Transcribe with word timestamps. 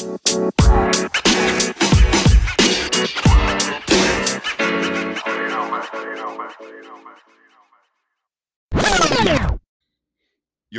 Yo, 0.00 0.08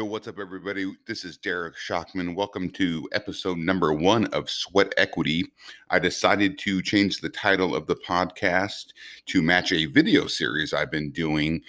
what's 0.06 0.28
up, 0.28 0.40
everybody? 0.40 0.92
This 1.06 1.24
is 1.24 1.38
Derek 1.38 1.76
Shockman. 1.76 2.34
Welcome 2.34 2.72
to 2.72 3.08
episode 3.12 3.60
number 3.60 3.94
one 3.94 4.26
of 4.34 4.50
Sweat 4.50 4.92
Equity. 4.98 5.46
I 5.92 6.00
decided 6.00 6.58
to 6.60 6.82
change 6.82 7.22
the 7.22 7.30
title 7.30 7.76
of 7.76 7.86
the 7.86 7.98
podcast 7.98 8.88
to 9.28 9.44
match 9.44 9.72
a 9.72 9.86
video 9.86 10.26
series 10.26 10.74
I've 10.74 10.90
been 10.90 11.12
doing 11.12 11.62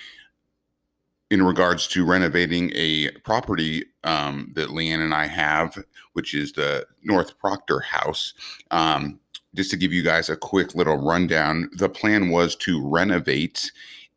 in 1.32 1.42
regards 1.42 1.86
to 1.88 2.04
renovating 2.04 2.70
a 2.74 3.10
property 3.24 3.84
um, 4.04 4.52
that 4.54 4.68
Leanne 4.68 5.02
and 5.02 5.14
I 5.14 5.26
have, 5.26 5.82
which 6.12 6.34
is 6.34 6.52
the 6.52 6.86
North 7.02 7.38
Proctor 7.38 7.80
House. 7.80 8.34
Um, 8.70 9.18
just 9.54 9.70
to 9.70 9.76
give 9.76 9.92
you 9.92 10.02
guys 10.02 10.28
a 10.28 10.36
quick 10.36 10.74
little 10.74 10.96
rundown, 10.96 11.68
the 11.76 11.88
plan 11.88 12.30
was 12.30 12.56
to 12.56 12.86
renovate 12.86 13.70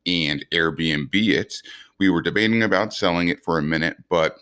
and 0.06 0.46
Airbnb 0.52 1.14
it 1.14 1.62
we 2.00 2.10
were 2.10 2.22
debating 2.22 2.64
about 2.64 2.94
selling 2.94 3.30
it 3.30 3.44
for 3.44 3.58
a 3.58 3.64
minute, 3.64 3.98
but 4.10 4.40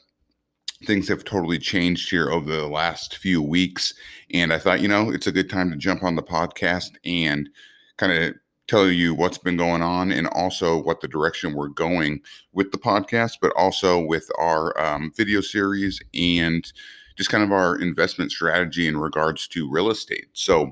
things 0.86 1.08
have 1.08 1.24
totally 1.24 1.60
changed 1.60 2.10
here 2.10 2.30
over 2.30 2.50
the 2.50 2.68
last 2.68 3.18
few 3.18 3.42
weeks. 3.42 3.94
And 4.34 4.52
I 4.52 4.60
thought, 4.60 4.82
you 4.82 4.88
know, 4.88 5.12
it's 5.12 5.28
a 5.28 5.32
good 5.32 5.50
time 5.50 5.70
to 5.72 5.78
jump 5.78 6.04
on 6.04 6.16
the 6.16 6.24
podcast 6.24 6.92
and 7.06 7.50
kind 7.98 8.12
of 8.12 8.34
tell 8.68 8.90
you 8.90 9.14
what's 9.14 9.38
been 9.38 9.58
going 9.58 9.82
on 9.82 10.12
and 10.12 10.28
also 10.28 10.82
what 10.82 11.02
the 11.02 11.08
direction 11.08 11.54
we're 11.54 11.68
going 11.68 12.22
with 12.54 12.72
the 12.72 12.78
podcast, 12.78 13.34
but 13.42 13.52
also 13.56 14.00
with 14.00 14.30
our 14.40 14.80
um, 14.80 15.12
video 15.16 15.42
series 15.42 16.02
and 16.14 16.72
just 17.18 17.30
kind 17.30 17.44
of 17.44 17.52
our 17.52 17.78
investment 17.80 18.32
strategy 18.32 18.88
in 18.88 18.98
regards 18.98 19.48
to 19.48 19.70
real 19.70 19.90
estate. 19.90 20.28
So, 20.34 20.72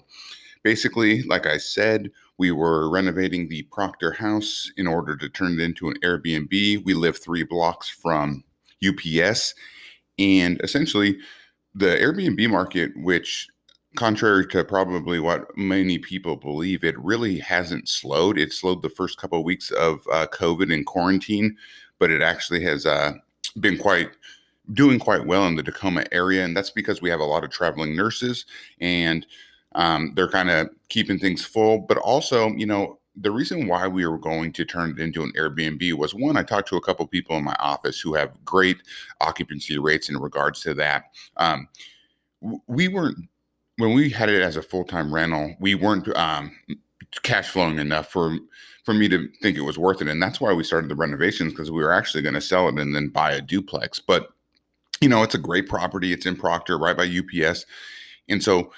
basically, 0.64 1.24
like 1.24 1.46
I 1.46 1.58
said, 1.58 2.12
we 2.38 2.52
were 2.52 2.90
renovating 2.90 3.48
the 3.48 3.64
Proctor 3.72 4.14
house 4.14 4.72
in 4.78 4.88
order 4.88 5.16
to 5.18 5.30
turn 5.30 5.54
it 5.54 5.60
into 5.60 5.90
an 5.90 5.96
Airbnb. 6.04 6.84
We 6.84 6.94
live 6.94 7.18
three 7.18 7.44
blocks 7.44 7.90
from 7.90 8.44
UPS. 8.84 9.54
And 10.18 10.60
essentially, 10.62 11.20
the 11.76 11.98
Airbnb 11.98 12.50
market, 12.50 12.92
which 12.96 13.48
contrary 13.96 14.48
to 14.48 14.64
probably 14.64 15.20
what 15.20 15.56
many 15.58 15.98
people 15.98 16.36
believe, 16.36 16.84
it 16.84 16.98
really 17.00 17.40
hasn't 17.40 17.90
slowed. 17.90 18.38
It 18.38 18.54
slowed 18.54 18.82
the 18.82 18.90
first 18.90 19.18
couple 19.18 19.40
of 19.40 19.46
weeks 19.46 19.72
of 19.72 20.02
uh, 20.12 20.28
COVID 20.32 20.74
and 20.74 20.86
quarantine, 20.86 21.58
but 22.00 22.12
it 22.12 22.22
actually 22.22 22.64
has 22.64 22.86
uh, 22.86 23.14
been 23.60 23.78
quite 23.78 24.10
doing 24.74 25.00
quite 25.00 25.26
well 25.26 25.46
in 25.48 25.56
the 25.56 25.64
Tacoma 25.64 26.06
area, 26.12 26.46
and 26.46 26.56
that's 26.56 26.70
because 26.70 27.02
we 27.02 27.10
have 27.10 27.20
a 27.20 27.26
lot 27.26 27.44
of 27.44 27.50
traveling 27.50 27.96
nurses 27.96 28.46
and 28.80 29.26
um, 29.74 30.14
they're 30.16 30.30
kind 30.30 30.50
of 30.50 30.70
keeping 30.90 31.18
things 31.18 31.44
full, 31.44 31.80
but 31.80 31.98
also, 31.98 32.50
you 32.50 32.66
know, 32.66 33.00
the 33.16 33.32
reason 33.32 33.68
why 33.68 33.88
we 33.88 34.06
were 34.06 34.18
going 34.18 34.54
to 34.54 34.66
turn 34.66 34.92
it 34.92 35.00
into 35.00 35.24
an 35.24 35.32
Airbnb 35.38 35.94
was 35.94 36.14
one, 36.14 36.38
I 36.38 36.44
talked 36.44 36.70
to 36.70 36.78
a 36.78 36.82
couple 36.82 37.06
people 37.08 37.36
in 37.38 37.44
my 37.44 37.56
office 37.60 38.00
who 38.00 38.14
have 38.14 38.32
great 38.46 38.78
occupancy 39.20 39.78
rates 39.78 40.10
in 40.10 40.18
regards 40.18 40.62
to 40.62 40.74
that. 40.76 41.06
Um, 41.38 41.68
we 42.68 42.88
weren't, 42.88 43.18
when 43.82 43.94
we 43.94 44.10
had 44.10 44.30
it 44.30 44.42
as 44.42 44.56
a 44.56 44.62
full 44.62 44.84
time 44.84 45.14
rental, 45.14 45.56
we 45.60 45.76
weren't 45.76 46.08
um, 46.16 46.56
cash 47.24 47.50
flowing 47.50 47.80
enough 47.80 48.10
for 48.10 48.38
for 48.84 48.94
me 48.94 49.08
to 49.10 49.30
think 49.42 49.58
it 49.58 49.62
was 49.62 49.78
worth 49.78 50.02
it. 50.02 50.08
And 50.08 50.22
that's 50.22 50.42
why 50.42 50.54
we 50.54 50.64
started 50.64 50.90
the 50.90 50.96
renovations 50.96 51.54
because 51.54 51.70
we 51.70 51.84
were 51.84 51.94
actually 51.94 52.24
going 52.24 52.34
to 52.36 52.42
sell 52.42 52.68
it 52.68 52.80
and 52.80 52.96
then 52.96 53.10
buy 53.10 53.32
a 53.32 53.42
duplex. 53.42 54.00
But, 54.00 54.30
you 55.02 55.10
know, 55.10 55.22
it's 55.22 55.36
a 55.36 55.40
great 55.40 55.70
property. 55.70 56.12
It's 56.12 56.26
in 56.26 56.36
Proctor, 56.36 56.80
right 56.80 56.98
by 56.98 57.06
UPS. 57.06 57.66
And 58.28 58.44
so, 58.44 58.72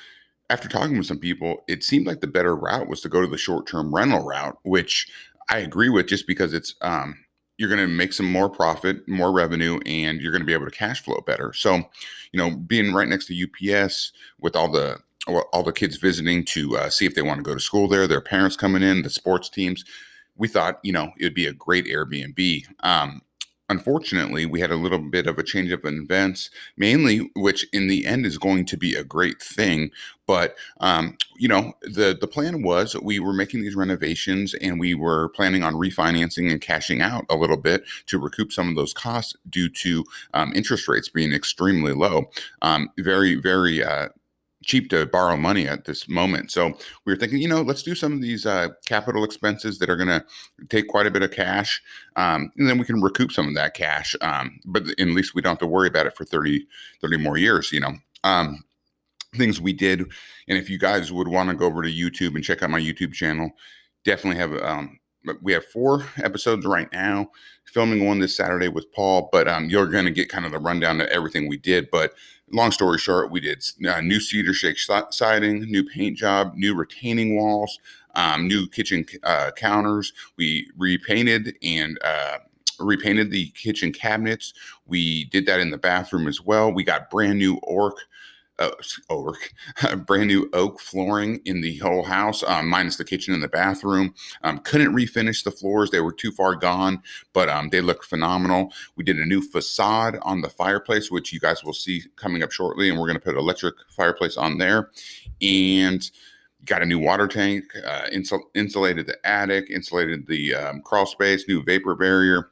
after 0.50 0.68
talking 0.68 0.98
with 0.98 1.08
some 1.08 1.20
people, 1.20 1.64
it 1.68 1.84
seemed 1.84 2.06
like 2.06 2.20
the 2.20 2.28
better 2.28 2.56
route 2.56 2.90
was 2.90 3.02
to 3.02 3.10
go 3.10 3.22
to 3.22 3.28
the 3.28 3.38
short 3.38 3.66
term 3.66 3.96
rental 3.96 4.24
route, 4.24 4.58
which 4.64 5.10
I 5.50 5.60
agree 5.60 5.90
with 5.90 6.08
just 6.08 6.28
because 6.28 6.54
it's 6.54 6.76
um, 6.82 7.23
you're 7.58 7.70
going 7.70 7.82
to 7.82 7.88
make 7.88 8.14
some 8.14 8.32
more 8.32 8.50
profit, 8.50 9.08
more 9.08 9.32
revenue, 9.32 9.80
and 9.86 10.22
you're 10.22 10.32
going 10.32 10.42
to 10.42 10.46
be 10.46 10.54
able 10.54 10.66
to 10.66 10.72
cash 10.72 11.04
flow 11.04 11.22
better. 11.26 11.54
So, 11.54 11.76
you 12.32 12.38
know, 12.40 12.52
being 12.56 12.94
right 12.94 13.08
next 13.08 13.28
to 13.28 13.74
UPS 13.74 14.12
with 14.40 14.56
all 14.56 14.72
the 14.72 15.00
all 15.26 15.64
the 15.64 15.72
kids 15.72 15.96
visiting 15.96 16.44
to 16.44 16.76
uh, 16.76 16.90
see 16.90 17.06
if 17.06 17.16
they 17.16 17.22
want 17.22 17.38
to 17.38 17.44
go 17.44 17.54
to 17.54 17.60
school 17.62 17.88
there, 17.88 18.08
their 18.08 18.20
parents 18.20 18.58
coming 18.58 18.84
in, 18.84 19.04
the 19.04 19.10
sports 19.10 19.48
teams, 19.48 19.86
we 20.36 20.48
thought 20.48 20.80
you 20.84 20.92
know 20.92 21.12
it 21.18 21.24
would 21.24 21.34
be 21.34 21.46
a 21.46 21.54
great 21.54 21.86
Airbnb. 21.86 22.66
Um, 22.82 23.22
unfortunately, 23.74 24.46
we 24.46 24.60
had 24.60 24.72
a 24.72 24.76
little 24.76 25.00
bit 25.00 25.26
of 25.26 25.40
a 25.40 25.44
change 25.44 25.72
of 25.72 25.82
events, 25.84 26.52
mainly, 26.78 27.32
which 27.36 27.66
in 27.74 27.88
the 27.88 28.06
end 28.06 28.26
is 28.26 28.38
going 28.38 28.66
to 28.66 28.78
be 28.78 28.94
a 28.94 29.04
great 29.04 29.42
thing. 29.42 29.90
But 30.28 30.56
um, 30.80 31.18
you 31.38 31.48
know, 31.48 31.74
the 31.82 32.16
the 32.20 32.28
plan 32.28 32.62
was 32.62 32.96
we 33.02 33.20
were 33.20 33.34
making 33.34 33.62
these 33.62 33.76
renovations 33.76 34.54
and 34.54 34.80
we 34.80 34.94
were 34.94 35.30
planning 35.30 35.64
on 35.64 35.74
refinancing 35.74 36.52
and 36.52 36.62
cashing 36.62 37.02
out 37.02 37.26
a 37.30 37.36
little 37.36 37.58
bit 37.58 37.84
to 38.06 38.20
recoup 38.20 38.54
some 38.54 38.70
of 38.70 38.76
those 38.76 38.94
costs 38.94 39.36
due 39.50 39.70
to 39.70 40.06
um, 40.34 40.54
interest 40.56 40.88
rates 40.88 41.10
being 41.10 41.34
extremely 41.34 41.94
low. 41.94 42.30
Um, 42.62 42.90
very, 43.00 43.36
very. 43.36 43.84
Uh, 43.84 44.10
cheap 44.64 44.90
to 44.90 45.06
borrow 45.06 45.38
money 45.38 45.68
at 45.68 45.86
this 45.86 46.08
moment. 46.08 46.52
So 46.52 46.78
we 47.06 47.14
were 47.14 47.18
thinking, 47.18 47.40
you 47.40 47.48
know, 47.48 47.62
let's 47.62 47.84
do 47.84 47.96
some 47.96 48.14
of 48.14 48.22
these 48.22 48.46
uh, 48.46 48.70
capital 48.86 49.24
expenses 49.24 49.80
that 49.80 49.90
are 49.90 49.96
going 49.96 50.08
to 50.08 50.26
take 50.70 50.88
quite 50.88 51.08
a 51.08 51.12
bit 51.12 51.24
of 51.24 51.32
cash, 51.32 51.82
um, 52.16 52.52
and 52.58 52.70
then 52.70 52.78
we 52.78 52.86
can 52.86 53.02
recoup 53.02 53.32
some 53.32 53.48
of 53.48 53.56
that 53.56 53.74
cash. 53.74 54.16
Um, 54.22 54.60
but 54.66 54.84
at 54.88 55.08
least 55.08 55.36
we 55.36 55.42
don't 55.42 55.52
have 55.52 55.60
to 55.60 55.68
worry 55.68 55.88
about 55.88 56.08
it 56.08 56.16
for 56.16 56.26
30, 56.26 56.66
30 57.02 57.18
more 57.18 57.38
years, 57.38 57.72
you 57.72 57.80
know. 57.80 57.94
Um, 58.24 58.64
things 59.36 59.60
we 59.60 59.74
did, 59.74 60.02
and 60.48 60.58
if 60.58 60.70
you 60.70 60.78
guys 60.78 61.12
would 61.12 61.28
want 61.28 61.50
to 61.50 61.56
go 61.56 61.66
over 61.66 61.82
to 61.82 61.90
YouTube 61.90 62.36
and 62.36 62.44
check 62.44 62.62
out 62.62 62.70
my 62.70 62.80
YouTube 62.80 63.14
channel, 63.14 63.52
definitely 64.04 64.40
have 64.40 64.54
um, 64.62 65.00
we 65.42 65.54
have 65.54 65.66
four 65.66 66.06
episodes 66.18 66.66
right 66.66 66.92
now 66.92 67.30
filming 67.66 68.06
one 68.06 68.20
this 68.20 68.36
saturday 68.36 68.68
with 68.68 68.92
paul 68.92 69.30
but 69.32 69.48
um, 69.48 69.70
you're 69.70 69.88
going 69.88 70.06
to 70.06 70.12
get 70.12 70.30
kind 70.30 70.46
of 70.46 70.52
the 70.52 70.60
rundown 70.60 71.02
of 71.02 71.08
everything 71.08 71.48
we 71.48 71.58
did 71.58 71.90
but 71.92 72.14
long 72.54 72.72
story 72.72 72.98
short, 72.98 73.32
we 73.32 73.40
did 73.40 73.64
uh, 73.88 74.02
new 74.02 74.20
cedar 74.20 74.54
shake 74.54 74.78
siding, 75.10 75.62
new 75.72 75.84
paint 75.84 76.18
job, 76.18 76.54
new 76.56 76.76
retaining 76.76 77.36
walls, 77.36 77.80
um, 78.16 78.48
new 78.48 78.68
kitchen 78.68 79.06
uh, 79.24 79.52
counters. 79.56 80.14
We 80.38 80.70
repainted 80.78 81.58
and 81.64 81.98
uh, 82.04 82.38
repainted 82.80 83.32
the 83.32 83.48
kitchen 83.50 83.92
cabinets. 83.92 84.54
We 84.86 85.26
did 85.26 85.46
that 85.48 85.60
in 85.60 85.72
the 85.72 85.78
bathroom 85.78 86.28
as 86.28 86.42
well. 86.42 86.72
We 86.72 86.84
got 86.84 87.10
brand 87.10 87.40
new 87.40 87.58
orc 87.64 87.98
uh, 88.64 88.72
oak, 89.10 89.54
brand 90.06 90.28
new 90.28 90.50
oak 90.54 90.80
flooring 90.80 91.42
in 91.46 91.62
the 91.62 91.78
whole 91.78 92.04
house, 92.04 92.44
um, 92.44 92.70
minus 92.70 92.98
the 92.98 93.04
kitchen 93.06 93.34
and 93.34 93.44
the 93.44 93.48
bathroom. 93.48 94.14
Um, 94.44 94.60
couldn't 94.60 94.94
refinish 94.94 95.44
the 95.44 95.52
floors; 95.52 95.92
they 95.92 96.02
were 96.02 96.14
too 96.14 96.32
far 96.32 96.56
gone, 96.56 97.02
but 97.34 97.50
um, 97.50 97.70
they 97.70 97.82
look 97.82 98.04
phenomenal. 98.04 98.72
We 98.96 99.04
did 99.04 99.18
a 99.18 99.26
new 99.26 99.42
facade 99.42 100.18
on 100.22 100.42
the 100.42 100.50
fireplace, 100.50 101.12
which 101.12 101.34
you 101.34 101.40
guys 101.40 101.64
will 101.64 101.74
see 101.74 102.04
coming 102.16 102.44
up 102.44 102.52
shortly, 102.52 102.90
and 102.90 103.00
we're 103.00 103.08
going 103.08 103.20
to 103.20 103.24
put 103.24 103.36
electric 103.36 103.76
fireplace 103.90 104.38
on 104.38 104.58
there, 104.58 104.92
and 105.42 106.10
got 106.66 106.82
a 106.82 106.86
new 106.86 107.00
water 107.00 107.28
tank, 107.28 107.66
uh, 107.86 108.08
insul- 108.14 108.50
insulated 108.56 109.06
the 109.06 109.18
attic, 109.28 109.70
insulated 109.70 110.28
the 110.28 110.56
um, 110.56 110.82
crawl 110.82 111.06
space, 111.06 111.48
new 111.48 111.62
vapor 111.64 111.96
barrier. 111.96 112.50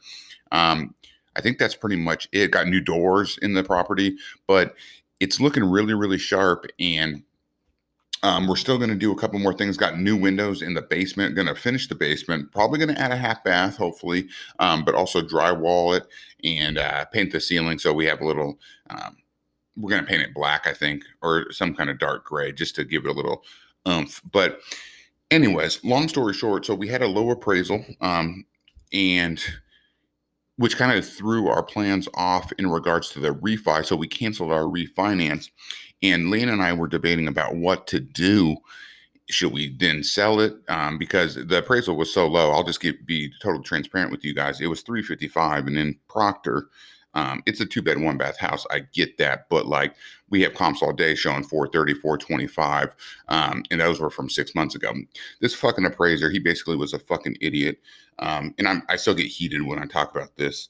Um, 0.51 0.93
I 1.35 1.41
think 1.41 1.57
that's 1.57 1.75
pretty 1.75 1.95
much 1.95 2.27
it. 2.31 2.51
Got 2.51 2.67
new 2.67 2.81
doors 2.81 3.37
in 3.41 3.53
the 3.53 3.63
property, 3.63 4.17
but 4.47 4.75
it's 5.21 5.39
looking 5.39 5.63
really, 5.63 5.93
really 5.93 6.17
sharp. 6.17 6.65
And 6.79 7.23
um, 8.23 8.47
we're 8.47 8.55
still 8.55 8.77
going 8.77 8.89
to 8.89 8.95
do 8.95 9.11
a 9.11 9.17
couple 9.17 9.39
more 9.39 9.53
things. 9.53 9.77
Got 9.77 9.99
new 9.99 10.17
windows 10.17 10.61
in 10.61 10.73
the 10.73 10.81
basement. 10.81 11.35
Going 11.35 11.47
to 11.47 11.55
finish 11.55 11.87
the 11.87 11.95
basement. 11.95 12.51
Probably 12.51 12.79
going 12.79 12.93
to 12.93 12.99
add 12.99 13.11
a 13.11 13.15
half 13.15 13.43
bath, 13.43 13.77
hopefully, 13.77 14.27
um, 14.59 14.83
but 14.83 14.95
also 14.95 15.21
drywall 15.21 15.95
it 15.95 16.07
and 16.43 16.77
uh, 16.77 17.05
paint 17.05 17.31
the 17.31 17.39
ceiling 17.39 17.77
so 17.77 17.93
we 17.93 18.05
have 18.07 18.19
a 18.19 18.25
little. 18.25 18.59
Um, 18.89 19.17
we're 19.77 19.91
going 19.91 20.03
to 20.03 20.09
paint 20.09 20.23
it 20.23 20.33
black, 20.33 20.67
I 20.67 20.73
think, 20.73 21.03
or 21.21 21.51
some 21.51 21.75
kind 21.75 21.89
of 21.89 21.99
dark 21.99 22.25
gray, 22.25 22.51
just 22.51 22.75
to 22.75 22.83
give 22.83 23.05
it 23.05 23.09
a 23.09 23.13
little 23.13 23.43
oomph. 23.87 24.21
But, 24.29 24.59
anyways, 25.29 25.83
long 25.83 26.07
story 26.07 26.33
short, 26.33 26.65
so 26.65 26.75
we 26.75 26.89
had 26.89 27.01
a 27.01 27.07
low 27.07 27.29
appraisal, 27.29 27.85
um, 28.01 28.45
and 28.91 29.41
which 30.57 30.77
kind 30.77 30.97
of 30.97 31.07
threw 31.07 31.47
our 31.47 31.63
plans 31.63 32.07
off 32.13 32.51
in 32.53 32.69
regards 32.69 33.09
to 33.09 33.19
the 33.19 33.33
refi. 33.33 33.85
So 33.85 33.95
we 33.95 34.07
canceled 34.07 34.51
our 34.51 34.63
refinance. 34.63 35.49
And 36.03 36.27
Leanne 36.27 36.51
and 36.51 36.61
I 36.61 36.73
were 36.73 36.87
debating 36.87 37.27
about 37.27 37.55
what 37.55 37.87
to 37.87 37.99
do. 37.99 38.57
Should 39.29 39.53
we 39.53 39.75
then 39.77 40.03
sell 40.03 40.39
it? 40.39 40.55
Um, 40.67 40.97
because 40.97 41.35
the 41.35 41.59
appraisal 41.59 41.95
was 41.95 42.13
so 42.13 42.27
low. 42.27 42.51
I'll 42.51 42.63
just 42.63 42.81
get, 42.81 43.05
be 43.05 43.31
totally 43.41 43.63
transparent 43.63 44.11
with 44.11 44.25
you 44.25 44.33
guys. 44.33 44.59
It 44.59 44.67
was 44.67 44.81
355 44.81 45.67
and 45.67 45.77
then 45.77 45.97
Proctor, 46.09 46.67
um, 47.13 47.43
it's 47.45 47.59
a 47.59 47.65
two 47.65 47.81
bed, 47.81 47.99
one 47.99 48.17
bath 48.17 48.37
house. 48.37 48.65
I 48.71 48.81
get 48.93 49.17
that, 49.17 49.47
but 49.49 49.65
like 49.65 49.95
we 50.29 50.41
have 50.41 50.53
comps 50.53 50.81
all 50.81 50.93
day 50.93 51.15
showing 51.15 51.43
430, 51.43 51.93
425, 51.95 52.95
um, 53.27 53.63
and 53.69 53.81
those 53.81 53.99
were 53.99 54.09
from 54.09 54.29
six 54.29 54.55
months 54.55 54.75
ago. 54.75 54.93
This 55.39 55.53
fucking 55.53 55.85
appraiser, 55.85 56.29
he 56.29 56.39
basically 56.39 56.77
was 56.77 56.93
a 56.93 56.99
fucking 56.99 57.37
idiot. 57.41 57.79
Um, 58.19 58.53
and 58.57 58.67
I'm, 58.67 58.83
I 58.87 58.95
still 58.95 59.15
get 59.15 59.25
heated 59.25 59.63
when 59.63 59.79
I 59.79 59.85
talk 59.85 60.15
about 60.15 60.35
this 60.37 60.69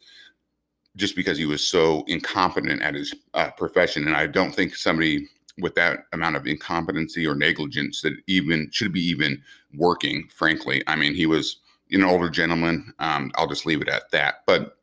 just 0.96 1.16
because 1.16 1.38
he 1.38 1.46
was 1.46 1.66
so 1.66 2.04
incompetent 2.08 2.82
at 2.82 2.96
his 2.96 3.14
uh, 3.34 3.52
profession. 3.52 4.08
And 4.08 4.16
I 4.16 4.28
don't 4.28 4.54
think 4.54 4.76
somebody 4.76 5.28
with 5.60 5.76
that 5.76 6.06
amount 6.12 6.36
of 6.36 6.48
incompetency 6.48 7.26
or 7.28 7.36
negligence 7.36 8.02
that 8.02 8.14
even 8.28 8.70
should 8.72 8.92
be 8.92 9.02
even 9.02 9.42
working. 9.76 10.28
Frankly, 10.34 10.84
I 10.88 10.96
mean, 10.96 11.14
he 11.14 11.26
was 11.26 11.58
an 11.92 12.04
older 12.04 12.30
gentleman. 12.30 12.94
Um, 13.00 13.32
I'll 13.36 13.48
just 13.48 13.66
leave 13.66 13.82
it 13.82 13.90
at 13.90 14.12
that. 14.12 14.44
But 14.46 14.78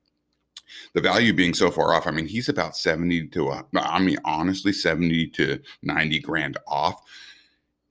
the 0.94 1.00
value 1.00 1.32
being 1.32 1.55
so 1.55 1.70
far 1.70 1.94
off, 1.94 2.06
I 2.06 2.11
mean, 2.11 2.26
he's 2.26 2.49
about 2.49 2.76
70 2.76 3.29
to, 3.29 3.49
uh, 3.49 3.62
I 3.76 4.00
mean, 4.00 4.19
honestly, 4.25 4.73
70 4.73 5.29
to 5.29 5.61
90 5.82 6.19
grand 6.20 6.56
off. 6.67 7.00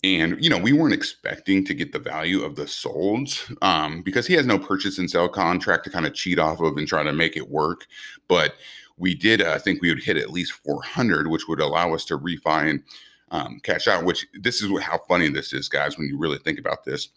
And, 0.03 0.37
you 0.43 0.49
know, 0.49 0.59
we 0.59 0.73
weren't 0.73 0.93
expecting 0.93 1.65
to 1.65 1.73
get 1.73 1.91
the 1.91 1.99
value 1.99 2.43
of 2.43 2.55
the 2.55 2.65
solds 2.65 3.55
um, 3.63 4.03
because 4.03 4.27
he 4.27 4.35
has 4.35 4.45
no 4.45 4.59
purchase 4.59 4.99
and 4.99 5.09
sell 5.09 5.27
contract 5.27 5.83
to 5.85 5.89
kind 5.89 6.05
of 6.05 6.13
cheat 6.13 6.39
off 6.39 6.61
of 6.61 6.77
and 6.77 6.87
try 6.87 7.03
to 7.03 7.11
make 7.11 7.35
it 7.35 7.49
work. 7.49 7.87
But 8.27 8.53
we 8.97 9.15
did 9.15 9.41
uh, 9.41 9.57
think 9.59 9.81
we 9.81 9.89
would 9.89 10.03
hit 10.03 10.17
at 10.17 10.31
least 10.31 10.53
400, 10.53 11.27
which 11.27 11.47
would 11.47 11.59
allow 11.59 11.93
us 11.93 12.05
to 12.05 12.17
refi 12.17 12.69
and 12.69 12.83
um, 13.31 13.59
cash 13.63 13.87
out, 13.87 14.05
which 14.05 14.25
this 14.33 14.61
is 14.61 14.71
how 14.81 14.99
funny 15.07 15.29
this 15.29 15.53
is, 15.53 15.67
guys, 15.67 15.97
when 15.97 16.07
you 16.07 16.17
really 16.17 16.39
think 16.39 16.59
about 16.59 16.85
this. 16.85 17.09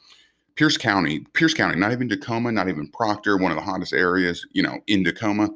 Pierce 0.57 0.77
County, 0.77 1.21
Pierce 1.33 1.55
County, 1.55 1.77
not 1.77 1.93
even 1.93 2.09
Tacoma, 2.09 2.53
not 2.53 2.69
even 2.69 2.89
Proctor, 2.89 3.37
one 3.37 3.51
of 3.51 3.57
the 3.57 3.63
hottest 3.63 3.93
areas, 3.93 4.47
you 4.53 4.63
know, 4.63 4.81
in 4.87 5.05
Tacoma, 5.05 5.51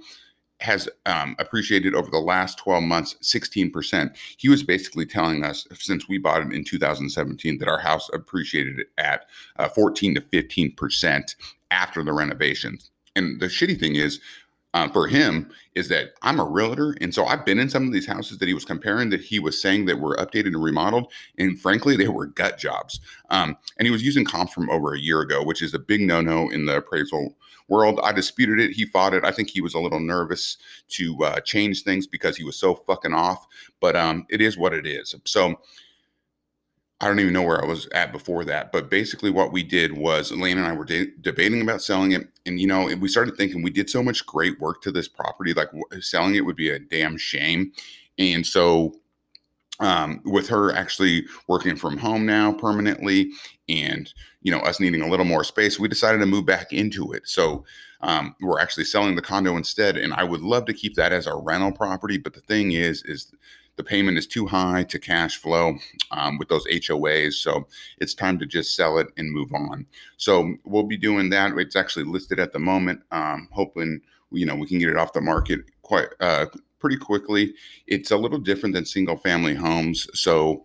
has 0.61 0.89
um, 1.07 1.37
appreciated 1.39 1.95
over 1.95 2.11
the 2.11 2.19
last 2.19 2.59
12 2.59 2.83
months 2.85 3.17
16%. 3.23 4.17
He 4.39 4.49
was 4.49 4.63
basically 4.63 5.05
telling 5.05 5.45
us 5.45 5.67
since 5.75 6.09
we 6.09 6.19
bought 6.19 6.43
it 6.43 6.53
in 6.53 6.65
2017 6.65 7.59
that 7.59 7.69
our 7.69 7.79
house 7.79 8.09
appreciated 8.15 8.87
at 8.97 9.27
uh, 9.59 9.69
14 9.69 10.15
to 10.15 10.21
15% 10.21 11.35
after 11.71 12.03
the 12.03 12.13
renovations. 12.13 12.91
And 13.17 13.41
the 13.41 13.47
shitty 13.47 13.79
thing 13.79 13.97
is, 13.97 14.21
uh, 14.75 14.89
for 14.89 15.07
him 15.07 15.51
is 15.75 15.89
that 15.89 16.11
I'm 16.23 16.41
a 16.41 16.45
realtor. 16.45 16.97
And 17.01 17.15
so 17.15 17.25
I've 17.25 17.47
been 17.47 17.59
in 17.61 17.71
some 17.71 17.87
of 17.87 17.93
these 17.93 18.07
houses 18.07 18.39
that 18.39 18.49
he 18.49 18.55
was 18.55 18.65
comparing 18.65 19.11
that 19.11 19.21
he 19.21 19.39
was 19.39 19.63
saying 19.63 19.87
that 19.87 20.01
were 20.01 20.17
updated 20.17 20.49
and 20.49 20.63
remodeled. 20.63 21.11
And 21.39 21.59
frankly, 21.59 21.97
they 21.97 22.09
were 22.09 22.27
gut 22.27 22.59
jobs. 22.59 23.01
Um, 23.31 23.57
and 23.79 23.87
he 23.87 23.93
was 23.93 24.05
using 24.05 24.25
comps 24.25 24.53
from 24.53 24.69
over 24.69 24.93
a 24.93 25.01
year 25.01 25.21
ago, 25.21 25.43
which 25.45 25.63
is 25.63 25.75
a 25.75 25.79
big 25.79 26.01
no 26.03 26.21
no 26.21 26.51
in 26.51 26.67
the 26.67 26.79
appraisal 26.79 27.37
world. 27.69 28.01
I 28.03 28.13
disputed 28.13 28.61
it. 28.61 28.73
He 28.73 28.85
fought 28.85 29.15
it. 29.15 29.25
I 29.25 29.31
think 29.31 29.49
he 29.49 29.61
was 29.61 29.75
a 29.75 29.81
little 29.81 30.01
nervous 30.01 30.59
to 30.89 31.17
uh, 31.25 31.41
change 31.41 31.83
things 31.83 32.07
because 32.07 32.37
he 32.37 32.45
was 32.45 32.57
so 32.57 32.75
fucking 32.75 33.15
off. 33.15 33.47
But 33.81 33.97
um, 33.97 34.27
it 34.29 34.43
is 34.43 34.59
what 34.59 34.75
it 34.75 34.87
is. 34.87 35.15
So 35.25 35.55
I 37.05 37.09
don't 37.09 37.21
even 37.21 37.35
know 37.35 37.43
where 37.43 37.63
I 37.63 37.67
was 37.67 37.87
at 37.93 38.13
before 38.13 38.47
that, 38.47 38.73
but 38.73 38.89
basically 38.89 39.31
what 39.31 39.53
we 39.53 39.63
did 39.63 39.93
was 39.93 40.33
Leanne 40.33 40.57
and 40.57 40.67
I 40.67 40.73
were 40.73 40.87
de- 40.87 41.13
debating 41.21 41.61
about 41.61 41.83
selling 41.83 42.13
it, 42.13 42.27
and 42.47 42.59
you 42.59 42.67
know, 42.67 42.87
we 42.97 43.09
started 43.09 43.37
thinking 43.37 43.63
we 43.63 43.71
did 43.71 43.91
so 43.91 44.03
much 44.03 44.25
great 44.25 44.59
work 44.59 44.81
to 44.83 44.91
this 44.91 45.07
property, 45.07 45.53
like 45.53 45.69
selling 46.01 46.35
it 46.35 46.47
would 46.47 46.57
be 46.57 46.71
a 46.71 46.79
damn 46.79 47.19
shame, 47.19 47.73
and 48.19 48.47
so 48.47 48.95
um, 49.81 50.23
with 50.25 50.49
her 50.49 50.73
actually 50.73 51.27
working 51.47 51.77
from 51.77 51.99
home 51.99 52.25
now 52.25 52.53
permanently, 52.53 53.33
and 53.69 54.15
you 54.41 54.51
know, 54.51 54.61
us 54.61 54.81
needing 54.81 55.03
a 55.03 55.09
little 55.09 55.27
more 55.27 55.45
space, 55.45 55.79
we 55.79 55.89
decided 55.89 56.19
to 56.21 56.27
move 56.27 56.47
back 56.47 56.73
into 56.73 57.13
it. 57.13 57.23
So 57.27 57.67
um, 58.01 58.35
we're 58.41 58.61
actually 58.61 58.85
selling 58.85 59.15
the 59.15 59.23
condo 59.23 59.59
instead, 59.59 59.99
and 59.99 60.15
I 60.15 60.25
would 60.25 60.41
love 60.41 60.65
to 60.67 60.73
keep 60.73 60.95
that 60.95 61.13
as 61.13 61.27
our 61.27 61.39
rental 61.39 61.73
property, 61.73 62.17
but 62.17 62.33
the 62.33 62.41
thing 62.41 62.73
is, 62.73 63.03
is 63.03 63.31
the 63.77 63.85
payment 63.85 64.19
is 64.19 64.27
too 64.27 64.47
high 64.47 64.85
to 64.85 64.99
cash 64.99 65.37
flow 65.37 65.77
um, 66.11 66.39
with 66.39 66.49
those 66.49 66.67
HOAs. 66.67 67.35
So 67.35 67.67
it's 67.99 68.15
time 68.15 68.39
to 68.39 68.47
just 68.47 68.77
sell 68.77 68.99
it 68.99 69.09
and 69.17 69.33
move 69.33 69.53
on. 69.53 69.87
So 70.17 70.55
we'll 70.65 70.85
be 70.85 70.97
doing 70.97 71.31
that. 71.31 71.53
It's 71.59 71.77
actually 71.77 72.05
listed 72.05 72.39
at 72.39 72.53
the 72.53 72.59
moment. 72.59 73.03
Um, 73.11 73.49
hoping 73.53 74.01
you 74.31 74.47
know 74.47 74.57
we 74.57 74.67
can 74.67 74.79
get 74.79 74.89
it 74.89 74.97
off 74.97 75.13
the 75.13 75.21
market 75.21 75.61
quite 75.83 76.09
uh, 76.21 76.47
pretty 76.79 76.97
quickly. 76.97 77.55
It's 77.87 78.11
a 78.11 78.17
little 78.17 78.39
different 78.39 78.75
than 78.75 78.85
single 78.85 79.17
family 79.17 79.55
homes. 79.55 80.07
So 80.15 80.65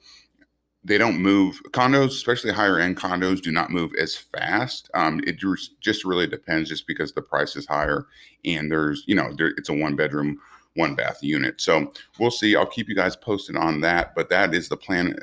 they 0.83 0.97
don't 0.97 1.19
move 1.19 1.61
condos 1.71 2.07
especially 2.07 2.51
higher 2.51 2.79
end 2.79 2.95
condos 2.95 3.41
do 3.41 3.51
not 3.51 3.69
move 3.69 3.91
as 3.99 4.15
fast 4.15 4.89
um, 4.93 5.19
it 5.27 5.37
just 5.81 6.05
really 6.05 6.25
depends 6.25 6.69
just 6.69 6.87
because 6.87 7.11
the 7.11 7.21
price 7.21 7.55
is 7.55 7.65
higher 7.65 8.05
and 8.45 8.71
there's 8.71 9.03
you 9.05 9.13
know 9.13 9.33
there, 9.37 9.49
it's 9.57 9.67
a 9.67 9.73
one 9.73 9.95
bedroom 9.95 10.39
one 10.79 10.95
bath 10.95 11.19
unit. 11.21 11.61
So 11.61 11.91
we'll 12.17 12.31
see. 12.31 12.55
I'll 12.55 12.65
keep 12.65 12.87
you 12.87 12.95
guys 12.95 13.15
posted 13.15 13.55
on 13.55 13.81
that. 13.81 14.15
But 14.15 14.29
that 14.29 14.53
is 14.53 14.69
the 14.69 14.77
plan 14.77 15.17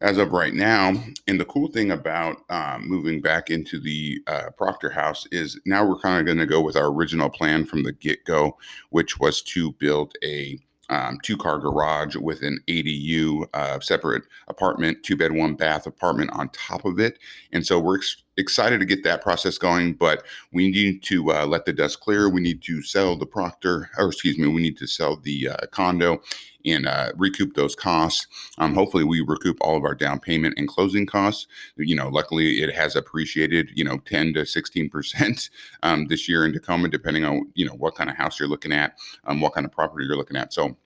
as 0.00 0.18
of 0.18 0.32
right 0.32 0.54
now. 0.54 0.92
And 1.26 1.40
the 1.40 1.44
cool 1.46 1.68
thing 1.68 1.90
about 1.90 2.36
um, 2.50 2.86
moving 2.86 3.20
back 3.20 3.50
into 3.50 3.80
the 3.80 4.20
uh, 4.26 4.50
Proctor 4.56 4.90
house 4.90 5.26
is 5.32 5.58
now 5.64 5.84
we're 5.84 5.98
kind 5.98 6.20
of 6.20 6.26
going 6.26 6.38
to 6.38 6.46
go 6.46 6.60
with 6.60 6.76
our 6.76 6.86
original 6.86 7.30
plan 7.30 7.64
from 7.64 7.82
the 7.82 7.92
get 7.92 8.24
go, 8.24 8.56
which 8.90 9.18
was 9.18 9.42
to 9.42 9.72
build 9.72 10.12
a 10.22 10.58
um, 10.88 11.18
two 11.22 11.36
car 11.36 11.58
garage 11.58 12.14
with 12.14 12.42
an 12.42 12.60
ADU, 12.68 13.48
uh, 13.54 13.80
separate 13.80 14.22
apartment, 14.46 15.02
two 15.02 15.16
bed, 15.16 15.32
one 15.32 15.54
bath 15.54 15.86
apartment 15.86 16.30
on 16.32 16.48
top 16.50 16.84
of 16.84 17.00
it. 17.00 17.18
And 17.52 17.66
so 17.66 17.80
we're 17.80 17.96
ex- 17.96 18.22
excited 18.36 18.80
to 18.80 18.86
get 18.86 19.02
that 19.04 19.22
process 19.22 19.58
going, 19.58 19.94
but 19.94 20.24
we 20.52 20.70
need 20.70 21.02
to 21.04 21.32
uh, 21.32 21.46
let 21.46 21.64
the 21.64 21.72
dust 21.72 22.00
clear. 22.00 22.28
We 22.28 22.40
need 22.40 22.62
to 22.62 22.82
sell 22.82 23.16
the 23.16 23.26
Proctor, 23.26 23.90
or 23.98 24.08
excuse 24.08 24.38
me, 24.38 24.46
we 24.46 24.62
need 24.62 24.76
to 24.78 24.86
sell 24.86 25.16
the 25.16 25.48
uh, 25.48 25.66
condo 25.70 26.20
and 26.64 26.86
uh, 26.86 27.12
recoup 27.16 27.54
those 27.54 27.74
costs. 27.74 28.26
Um, 28.58 28.74
hopefully, 28.74 29.04
we 29.04 29.20
recoup 29.20 29.56
all 29.60 29.76
of 29.76 29.84
our 29.84 29.94
down 29.94 30.18
payment 30.18 30.54
and 30.56 30.68
closing 30.68 31.06
costs. 31.06 31.46
You 31.76 31.96
know, 31.96 32.08
luckily, 32.08 32.62
it 32.62 32.74
has 32.74 32.96
appreciated, 32.96 33.70
you 33.74 33.84
know, 33.84 33.98
10 33.98 34.34
to 34.34 34.44
16 34.44 34.90
percent 34.90 35.50
um, 35.82 36.06
this 36.08 36.28
year 36.28 36.44
in 36.44 36.52
Tacoma, 36.52 36.88
depending 36.88 37.24
on 37.24 37.50
you 37.54 37.64
know 37.64 37.74
what 37.74 37.94
kind 37.94 38.10
of 38.10 38.16
house 38.16 38.38
you're 38.38 38.48
looking 38.48 38.72
at, 38.72 38.98
um, 39.24 39.40
what 39.40 39.54
kind 39.54 39.64
of 39.64 39.72
property 39.72 40.04
you're 40.06 40.16
looking 40.16 40.36
at. 40.36 40.52
So, 40.52 40.76